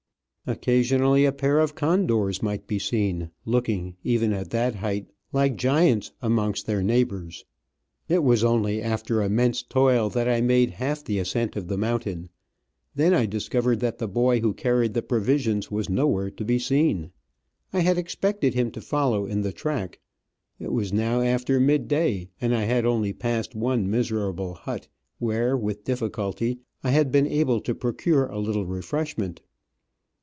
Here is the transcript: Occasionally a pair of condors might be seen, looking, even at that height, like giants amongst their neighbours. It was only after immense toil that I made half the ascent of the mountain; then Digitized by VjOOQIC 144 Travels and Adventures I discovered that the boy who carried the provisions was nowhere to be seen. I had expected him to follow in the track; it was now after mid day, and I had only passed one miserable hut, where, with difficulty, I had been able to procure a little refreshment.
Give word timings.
Occasionally 0.47 1.23
a 1.23 1.31
pair 1.31 1.59
of 1.59 1.75
condors 1.75 2.41
might 2.41 2.65
be 2.65 2.79
seen, 2.79 3.29
looking, 3.45 3.95
even 4.03 4.33
at 4.33 4.49
that 4.49 4.73
height, 4.77 5.07
like 5.31 5.55
giants 5.55 6.11
amongst 6.21 6.65
their 6.65 6.81
neighbours. 6.81 7.45
It 8.09 8.23
was 8.23 8.43
only 8.43 8.81
after 8.81 9.21
immense 9.21 9.61
toil 9.61 10.09
that 10.09 10.27
I 10.27 10.41
made 10.41 10.71
half 10.71 11.05
the 11.05 11.19
ascent 11.19 11.55
of 11.55 11.67
the 11.67 11.77
mountain; 11.77 12.29
then 12.95 13.11
Digitized 13.11 13.13
by 13.13 13.13
VjOOQIC 13.13 13.13
144 13.13 13.13
Travels 13.13 13.13
and 13.13 13.13
Adventures 13.13 13.21
I 13.21 13.35
discovered 13.37 13.79
that 13.81 13.97
the 13.99 14.07
boy 14.07 14.39
who 14.41 14.53
carried 14.53 14.93
the 14.93 15.01
provisions 15.03 15.71
was 15.71 15.89
nowhere 15.89 16.31
to 16.31 16.43
be 16.45 16.59
seen. 16.59 17.11
I 17.71 17.79
had 17.81 17.97
expected 17.99 18.53
him 18.55 18.71
to 18.71 18.81
follow 18.81 19.25
in 19.27 19.41
the 19.43 19.53
track; 19.53 19.99
it 20.59 20.73
was 20.73 20.91
now 20.91 21.21
after 21.21 21.59
mid 21.59 21.87
day, 21.87 22.29
and 22.41 22.55
I 22.55 22.63
had 22.63 22.83
only 22.83 23.13
passed 23.13 23.55
one 23.55 23.89
miserable 23.89 24.55
hut, 24.55 24.87
where, 25.19 25.55
with 25.55 25.83
difficulty, 25.85 26.57
I 26.83 26.89
had 26.89 27.11
been 27.11 27.27
able 27.27 27.61
to 27.61 27.75
procure 27.75 28.25
a 28.25 28.39
little 28.39 28.65
refreshment. 28.65 29.39